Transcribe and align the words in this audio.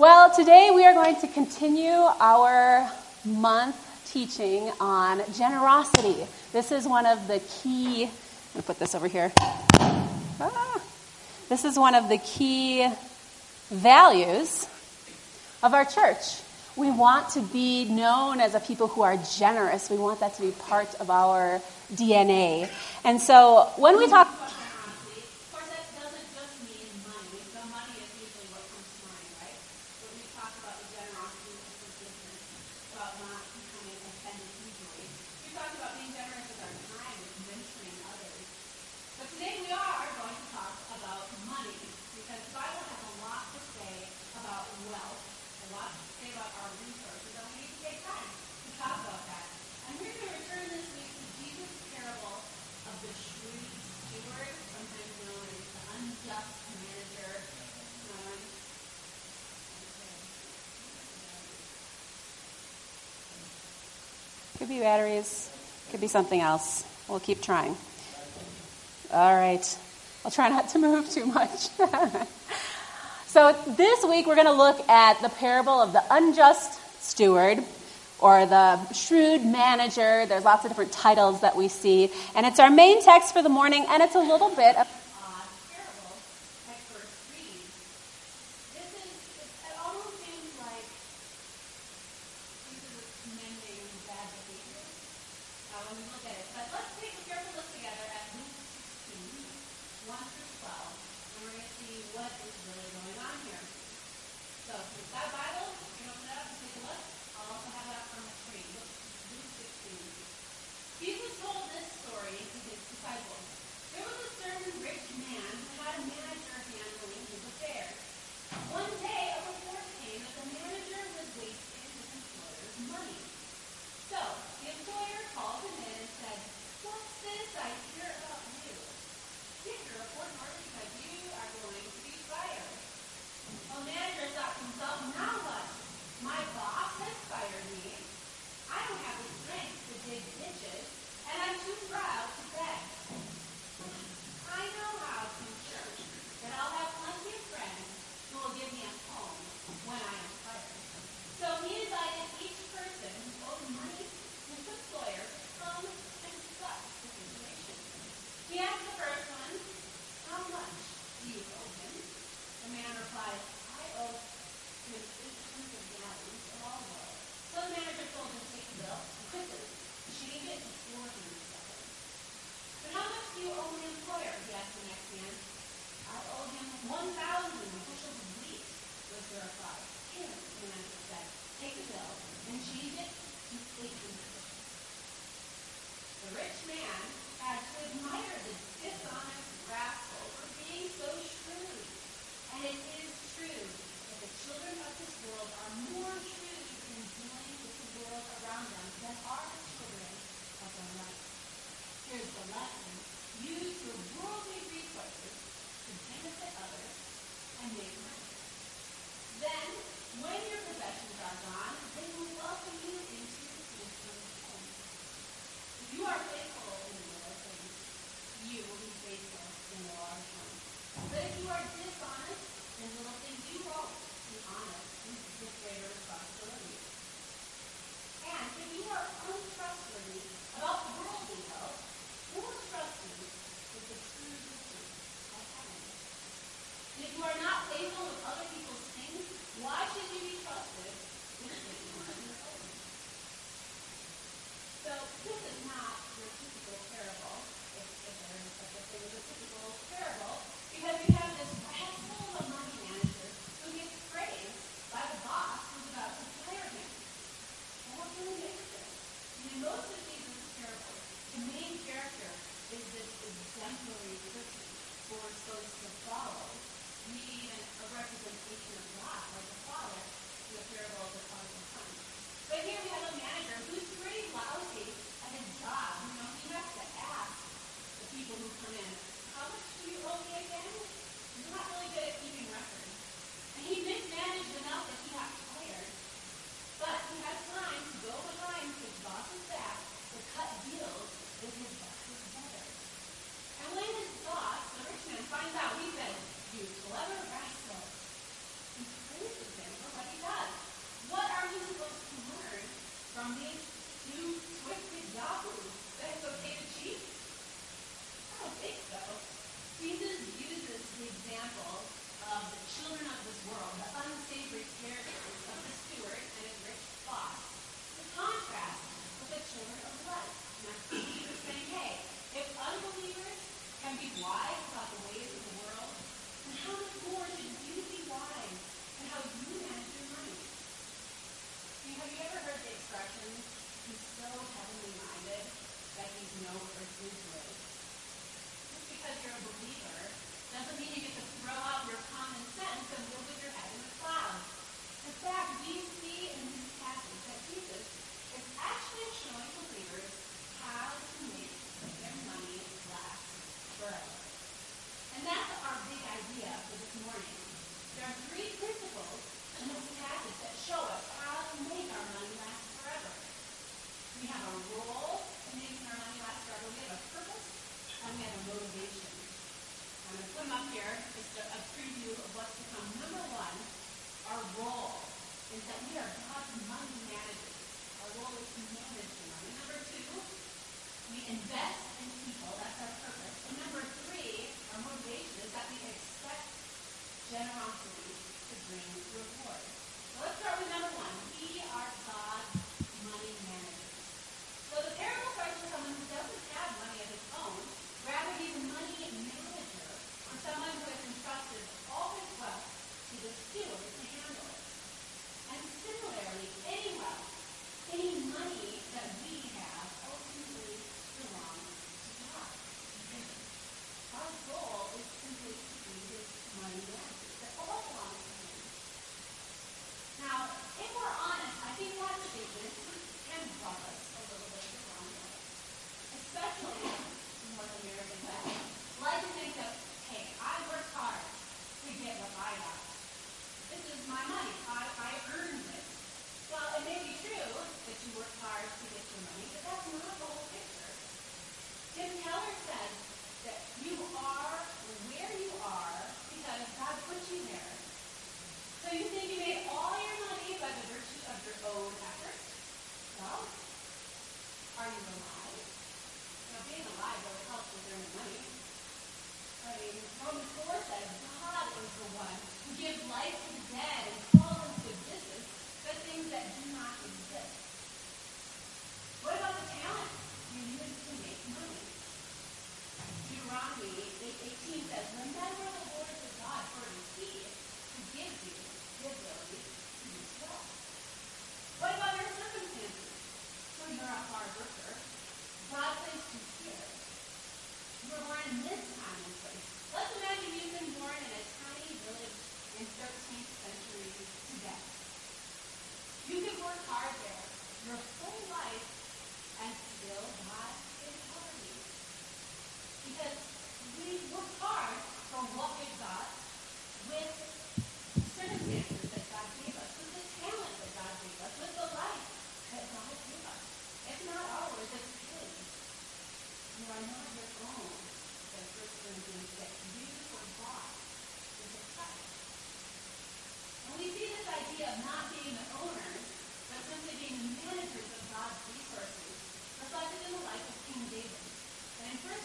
Well, 0.00 0.34
today 0.34 0.70
we 0.74 0.82
are 0.86 0.94
going 0.94 1.16
to 1.16 1.26
continue 1.26 1.90
our 1.90 2.90
month 3.22 3.76
teaching 4.10 4.72
on 4.80 5.20
generosity. 5.34 6.26
This 6.54 6.72
is 6.72 6.88
one 6.88 7.04
of 7.04 7.28
the 7.28 7.38
key, 7.40 8.04
I'm 8.04 8.10
going 8.54 8.56
to 8.56 8.62
put 8.62 8.78
this 8.78 8.94
over 8.94 9.08
here. 9.08 9.30
Ah, 9.38 10.80
this 11.50 11.66
is 11.66 11.78
one 11.78 11.94
of 11.94 12.08
the 12.08 12.16
key 12.16 12.90
values 13.68 14.66
of 15.62 15.74
our 15.74 15.84
church. 15.84 16.40
We 16.76 16.90
want 16.90 17.28
to 17.34 17.42
be 17.42 17.84
known 17.84 18.40
as 18.40 18.54
a 18.54 18.60
people 18.60 18.88
who 18.88 19.02
are 19.02 19.18
generous. 19.36 19.90
We 19.90 19.98
want 19.98 20.20
that 20.20 20.34
to 20.36 20.40
be 20.40 20.52
part 20.52 20.94
of 20.98 21.10
our 21.10 21.60
DNA. 21.92 22.70
And 23.04 23.20
so 23.20 23.68
when 23.76 23.98
we 23.98 24.08
talk 24.08 24.28
Could 64.60 64.68
be 64.68 64.80
batteries, 64.80 65.48
could 65.90 65.99
be 65.99 65.99
something 66.10 66.40
else. 66.40 66.84
We'll 67.08 67.20
keep 67.20 67.40
trying. 67.40 67.76
All 69.12 69.34
right. 69.34 69.78
I'll 70.24 70.30
try 70.30 70.48
not 70.48 70.68
to 70.70 70.78
move 70.78 71.08
too 71.10 71.26
much. 71.26 71.68
so, 73.26 73.56
this 73.66 74.04
week 74.04 74.26
we're 74.26 74.34
going 74.34 74.46
to 74.46 74.52
look 74.52 74.86
at 74.88 75.20
the 75.22 75.30
parable 75.30 75.80
of 75.80 75.92
the 75.92 76.02
unjust 76.10 76.78
steward 77.02 77.64
or 78.18 78.44
the 78.46 78.92
shrewd 78.92 79.44
manager. 79.44 80.26
There's 80.26 80.44
lots 80.44 80.64
of 80.64 80.70
different 80.70 80.92
titles 80.92 81.40
that 81.40 81.56
we 81.56 81.68
see. 81.68 82.10
And 82.34 82.44
it's 82.44 82.60
our 82.60 82.70
main 82.70 83.02
text 83.02 83.32
for 83.32 83.42
the 83.42 83.48
morning, 83.48 83.86
and 83.88 84.02
it's 84.02 84.14
a 84.14 84.20
little 84.20 84.50
bit 84.50 84.76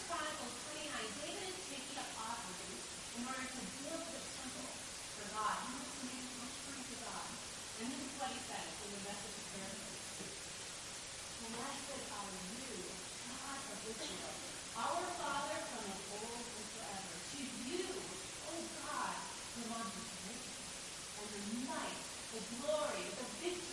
Chronicles 0.04 0.56
29, 0.76 0.92
David 1.24 1.56
is 1.56 1.64
up 1.96 2.10
offerings 2.20 2.84
in 3.16 3.22
order 3.24 3.48
to 3.48 3.62
build 3.80 4.04
the 4.12 4.20
temple 4.20 4.68
for 5.16 5.26
God. 5.32 5.56
He 5.64 5.72
wants 5.72 5.96
to 5.96 6.02
make 6.12 6.28
much 6.36 6.56
free 6.68 6.84
to 6.84 6.96
God. 7.00 7.28
And 7.80 7.84
this 7.88 8.02
is 8.04 8.12
what 8.20 8.30
he 8.36 8.40
says 8.44 8.68
in 8.84 8.88
the 8.92 9.02
message. 9.08 9.36
Blessed 11.56 12.04
are 12.12 12.32
you, 12.52 12.76
God 13.32 13.60
of 13.64 13.78
Israel, 13.88 14.34
our 14.76 15.04
Father 15.16 15.58
from 15.72 15.88
of 15.88 16.00
old 16.20 16.44
and 16.44 16.66
forever. 16.76 17.16
To 17.16 17.40
you, 17.64 17.86
O 18.52 18.54
God, 18.84 19.16
the 19.56 19.64
greatness 19.72 20.60
the 21.32 21.40
might, 21.64 22.00
the 22.36 22.42
glory, 22.60 23.04
the 23.16 23.26
victory. 23.40 23.65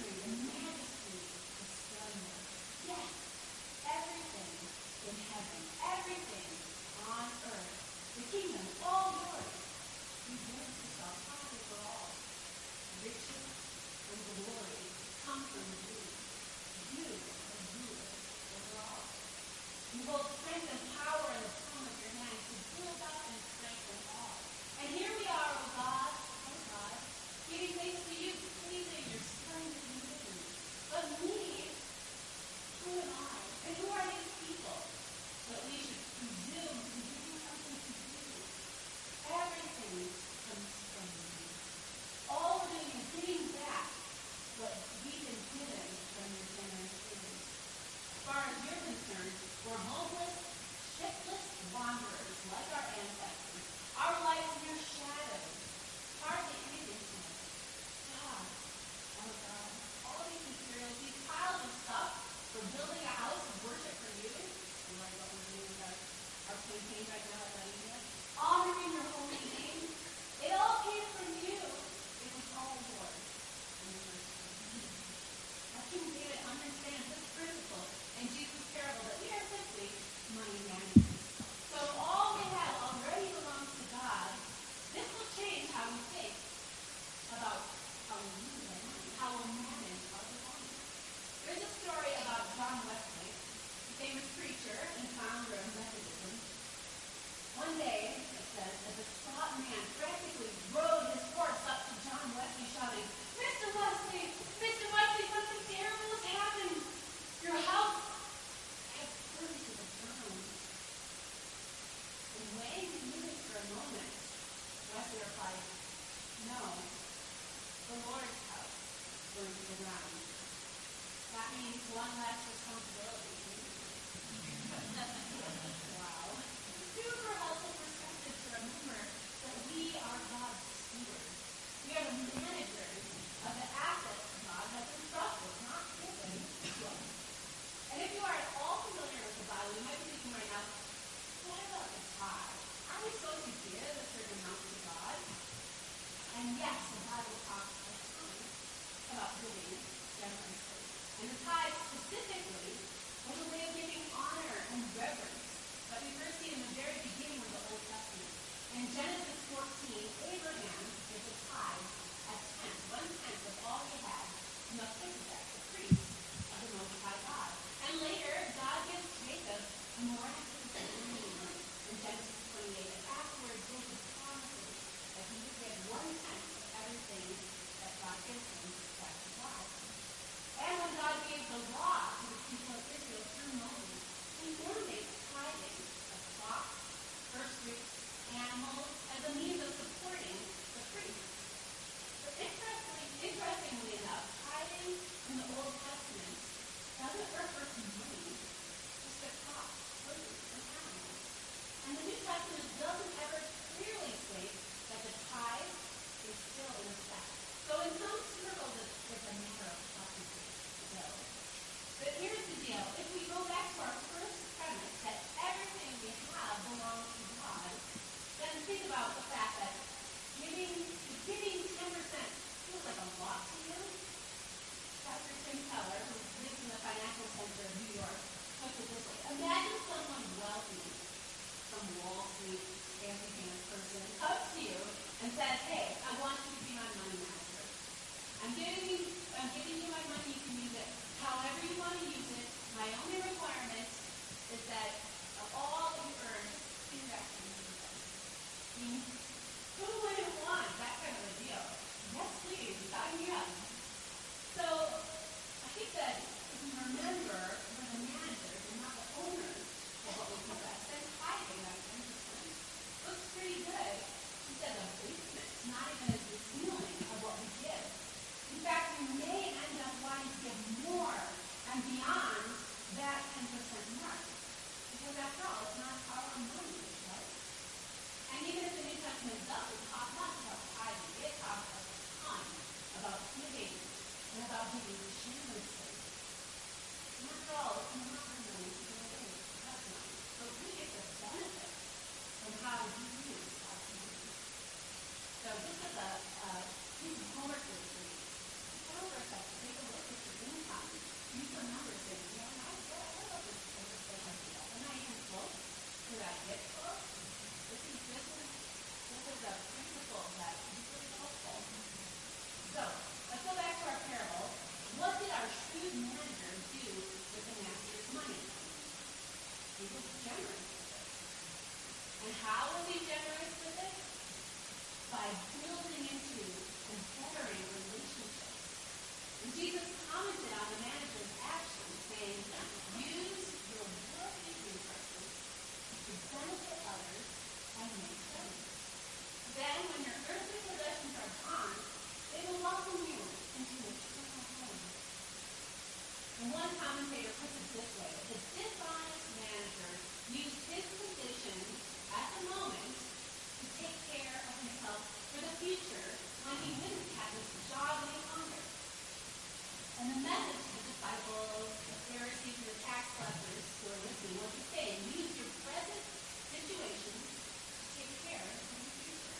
And 360.04 360.20
the 360.20 360.28
message 360.28 360.60
of 360.60 360.76
the 360.76 360.84
disciples, 361.00 361.72
the 361.88 361.96
Pharisees, 362.12 362.60
and 362.60 362.68
the 362.76 362.80
tax 362.84 363.08
collectors 363.16 363.64
who 363.80 363.88
are 363.88 364.04
listening 364.04 364.36
was 364.36 364.52
to 364.52 364.64
say, 364.76 365.00
use 365.16 365.32
your 365.40 365.48
present 365.64 366.04
situation 366.52 367.16
to 367.24 367.84
take 367.96 368.12
care 368.28 368.44
of 368.44 368.52
the 368.52 368.84
future. 369.00 369.32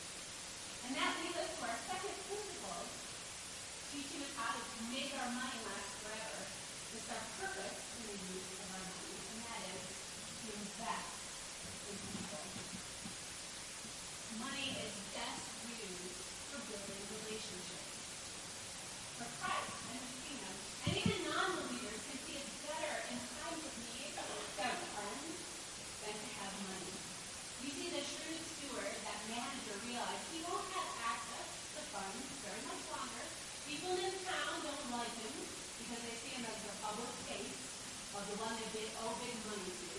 And 0.88 0.96
that 0.96 1.20
leads 1.20 1.36
us 1.36 1.52
to 1.52 1.68
our 1.68 1.80
second 1.84 2.16
principle, 2.16 2.80
teaching 3.92 4.24
us 4.24 4.32
how 4.40 4.56
to 4.56 4.64
make 4.88 5.12
our 5.20 5.36
money 5.36 5.60
last 5.68 6.00
forever. 6.00 6.48
It's 6.96 7.12
our 7.12 7.24
purpose 7.44 7.80
in 8.00 8.04
the 8.08 8.20
use 8.32 8.48
of 8.56 8.64
our 8.64 8.88
money, 8.88 9.20
and 9.20 9.40
that 9.44 9.68
is 9.68 9.84
to 9.84 10.48
invest. 10.64 11.23
the 38.34 38.40
one 38.40 38.56
that 38.58 38.74
all 38.74 39.14
open 39.14 39.30
money. 39.46 39.93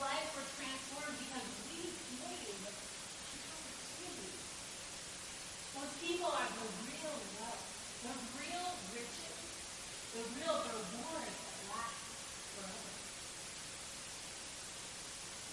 lives 0.00 0.30
were 0.34 0.48
transformed 0.58 1.18
because 1.22 1.46
we 1.70 1.86
played 2.18 2.58
opportunity. 2.66 4.34
Those 5.70 5.94
people 6.02 6.30
are 6.34 6.50
the 6.50 6.66
real 6.82 7.14
wealth, 7.38 7.64
the 8.02 8.14
real 8.42 8.68
riches, 8.90 9.38
the 10.18 10.22
real 10.34 10.58
rewards 10.66 11.38
that 11.46 11.60
last 11.70 11.98
forever. 12.58 12.90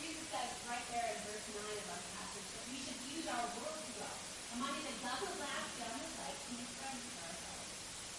Jesus 0.01 0.25
says 0.34 0.51
right 0.65 0.86
there 0.89 1.10
in 1.13 1.19
verse 1.21 1.45
9 1.45 1.62
of 1.62 1.88
our 1.93 2.04
passage 2.17 2.47
that 2.49 2.65
we 2.65 2.77
should 2.82 3.01
use 3.13 3.25
our 3.30 3.45
worldly 3.62 3.93
wealth, 4.01 4.21
the 4.25 4.58
money 4.58 4.82
that 4.89 4.97
doesn't 5.06 5.38
last 5.38 5.69
down 5.77 6.01
the 6.01 6.10
life, 6.17 6.39
to 6.41 6.51
make 6.58 6.71
friends 6.82 7.04
for 7.13 7.30
ourselves. 7.30 7.69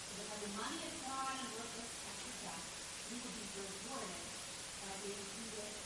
because 0.07 0.27
when 0.31 0.41
the 0.47 0.51
money 0.55 0.79
is 0.87 0.95
gone 1.03 1.35
and 1.35 1.51
worthless 1.51 1.91
after 2.07 2.31
we 3.11 3.15
will 3.19 3.35
be 3.35 3.45
rewarded 3.59 4.23
by 4.87 4.93
being 5.03 5.19
treated 5.19 5.82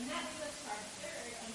and 0.00 0.10
that 0.10 0.24
brings 0.28 0.44
us 0.44 0.56
to 0.60 0.68
our 0.68 0.84
third 1.00 1.32
and 1.46 1.54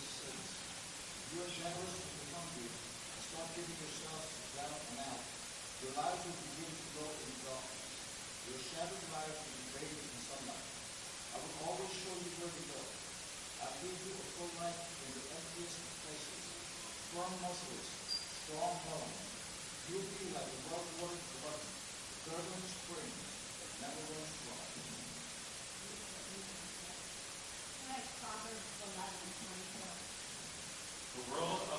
You 1.31 1.39
are 1.39 1.47
shadows 1.47 1.95
in 1.95 2.11
the 2.11 2.27
country. 2.35 2.67
Stop 2.67 3.47
giving 3.55 3.79
yourself 3.79 4.19
down 4.51 4.75
and 4.75 4.99
out. 4.99 5.23
Your 5.79 5.95
life 5.95 6.19
will 6.27 6.35
begin 6.43 6.67
to 6.75 6.85
grow 6.91 7.07
in 7.07 7.31
darkness. 7.47 7.87
Your 8.51 8.59
shattered 8.59 9.07
life 9.15 9.31
will 9.39 9.55
be 9.55 9.63
radiant 9.79 10.11
in 10.11 10.19
sunlight. 10.27 10.67
I 11.31 11.39
will 11.39 11.55
always 11.71 11.87
show 11.95 12.11
you 12.19 12.35
where 12.35 12.51
to 12.51 12.63
go. 12.75 12.83
I 13.63 13.71
give 13.79 13.95
you 13.95 14.11
a 14.11 14.25
full 14.35 14.51
life 14.59 14.75
in 14.75 15.09
the 15.15 15.23
emptiest 15.31 15.79
places. 16.03 16.43
Strong 17.15 17.31
muscles, 17.39 17.87
strong 18.43 18.75
bones. 18.91 19.23
You 19.87 20.03
will 20.03 20.11
be 20.11 20.35
like 20.35 20.51
a 20.51 20.59
well-watered 20.67 21.31
garden, 21.47 21.71
gurgling 22.27 22.67
spring 22.75 23.07
that 23.07 23.71
never 23.87 24.03
runs 24.03 24.35
dry. 24.51 24.67
Thanks, 27.87 28.11
Father. 28.19 28.80
World. 31.29 31.70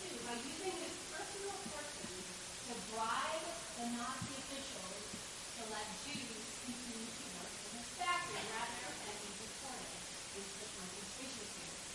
too, 0.00 0.16
by 0.24 0.34
using 0.40 0.74
his 0.80 0.94
personal 1.12 1.56
fortune 1.68 2.20
to 2.68 2.72
bribe 2.92 3.46
the 3.80 3.86
Nazi 3.94 4.34
officials 4.40 5.04
to 5.58 5.62
let 5.68 5.86
Jews 6.04 6.44
continue 6.64 7.10
to 7.10 7.26
work 7.36 7.52
in 7.52 7.70
his 7.78 7.88
factory 8.00 8.44
rather 8.48 8.88
than 9.04 9.16
be 9.20 9.30
deported 9.44 10.00
into 10.40 10.54
the 10.56 10.68
concentration 10.74 11.46
camps. 11.52 11.88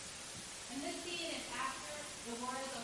And 0.70 0.76
this 0.86 0.96
scene 1.02 1.34
is 1.34 1.46
after 1.56 1.94
the 2.30 2.34
war 2.38 2.54
is 2.54 2.70
over. 2.78 2.79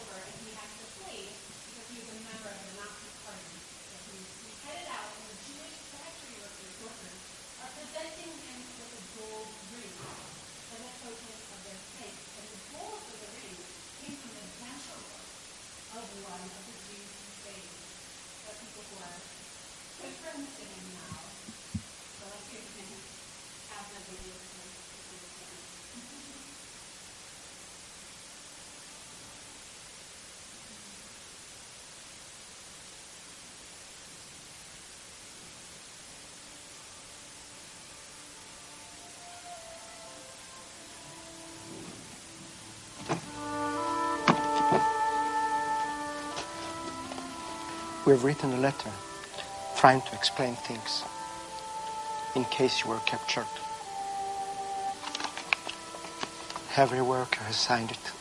We've 48.06 48.22
written 48.22 48.52
a 48.52 48.58
letter 48.58 48.90
trying 49.76 50.00
to 50.00 50.14
explain 50.14 50.54
things 50.54 51.02
in 52.36 52.44
case 52.44 52.84
you 52.84 52.90
were 52.90 53.00
captured. 53.00 53.48
Every 56.76 57.02
worker 57.02 57.42
has 57.42 57.56
signed 57.56 57.90
it. 57.90 58.12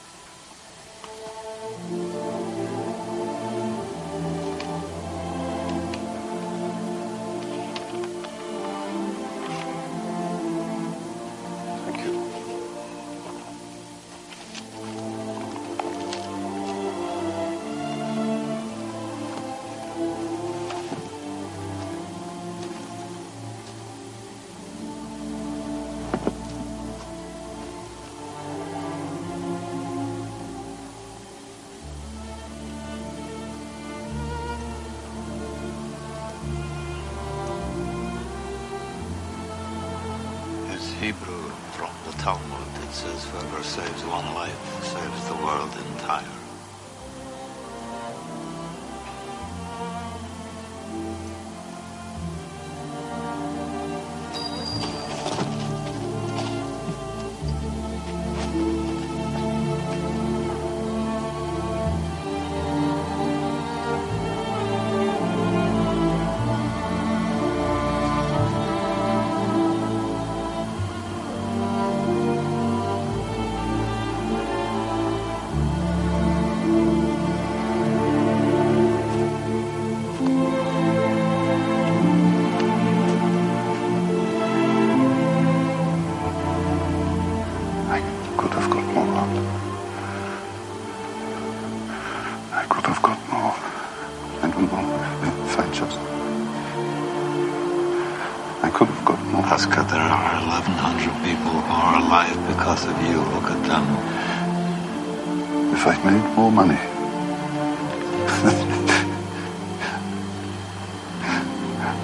more 106.36 106.52
money. 106.52 106.78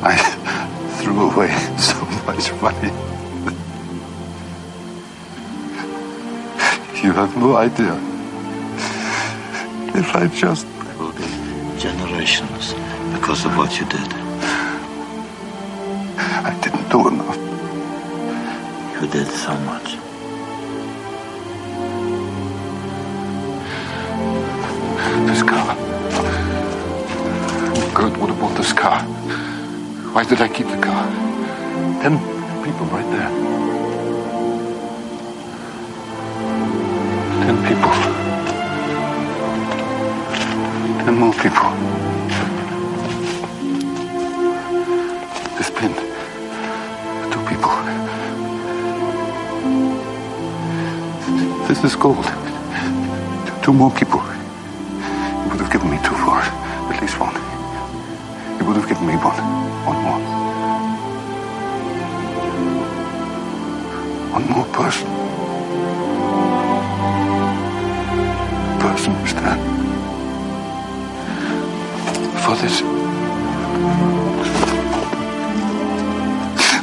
I 0.03 0.15
threw 0.99 1.29
away 1.29 1.51
so 1.77 2.05
much 2.25 2.53
money. 2.61 2.91
you 7.03 7.11
have 7.11 7.35
no 7.35 7.57
idea. 7.57 7.95
If 9.93 10.15
I 10.15 10.27
just 10.27 10.70
ten 37.41 37.57
people, 37.63 37.91
ten 41.03 41.15
more 41.15 41.33
people. 41.33 41.69
There's 45.55 45.71
been 45.71 45.93
two 47.31 47.41
people. 47.49 47.73
This 51.67 51.83
is 51.83 51.95
gold. 51.95 52.25
Two 53.63 53.73
more 53.73 53.89
people. 53.91 54.21
You 55.41 55.49
would 55.49 55.61
have 55.61 55.71
given 55.71 55.89
me 55.89 55.97
two 56.03 56.13
for 56.21 56.37
at 56.37 57.01
least 57.01 57.19
one. 57.19 57.33
You 58.59 58.65
would 58.67 58.75
have 58.75 58.87
given 58.87 59.07
me 59.07 59.15
one, 59.15 59.41
one 59.89 59.99
more. 60.05 60.19
One 64.31 64.45
more 64.51 64.65
person. 64.65 65.30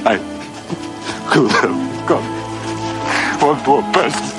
I 0.04 0.18
could 1.30 1.52
have 1.52 2.08
got 2.08 2.22
one 3.40 3.62
more 3.64 3.82
person, 3.92 4.36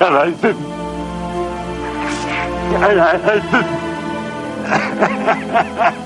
and 0.00 0.14
I 0.16 0.30
didn't. 0.30 0.64
And 2.74 3.00
I, 3.00 3.12
I 3.22 3.38
didn't. 5.92 5.98